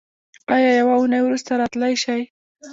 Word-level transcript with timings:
ایا 0.53 0.71
یوه 0.79 0.93
اونۍ 0.97 1.21
وروسته 1.23 1.51
راتلی 1.61 1.93
شئ؟ 2.03 2.21